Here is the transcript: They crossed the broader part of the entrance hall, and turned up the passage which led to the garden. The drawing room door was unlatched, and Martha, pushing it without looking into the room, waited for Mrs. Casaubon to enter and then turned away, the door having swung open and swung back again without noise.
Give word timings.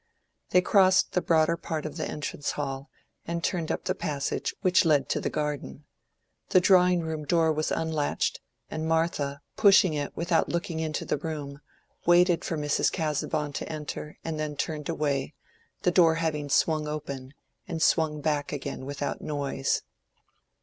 They 0.49 0.61
crossed 0.61 1.11
the 1.11 1.21
broader 1.21 1.55
part 1.55 1.85
of 1.85 1.95
the 1.95 2.07
entrance 2.09 2.53
hall, 2.53 2.89
and 3.27 3.43
turned 3.43 3.71
up 3.71 3.83
the 3.83 3.93
passage 3.93 4.51
which 4.63 4.83
led 4.83 5.09
to 5.09 5.21
the 5.21 5.29
garden. 5.29 5.85
The 6.49 6.59
drawing 6.59 7.01
room 7.01 7.23
door 7.23 7.53
was 7.53 7.69
unlatched, 7.69 8.41
and 8.71 8.87
Martha, 8.87 9.41
pushing 9.57 9.93
it 9.93 10.17
without 10.17 10.49
looking 10.49 10.79
into 10.79 11.05
the 11.05 11.17
room, 11.19 11.61
waited 12.07 12.43
for 12.43 12.57
Mrs. 12.57 12.91
Casaubon 12.91 13.53
to 13.53 13.71
enter 13.71 14.17
and 14.23 14.39
then 14.39 14.55
turned 14.57 14.89
away, 14.89 15.35
the 15.83 15.91
door 15.91 16.15
having 16.15 16.49
swung 16.49 16.87
open 16.87 17.35
and 17.67 17.79
swung 17.79 18.21
back 18.21 18.51
again 18.51 18.87
without 18.87 19.21
noise. 19.21 19.83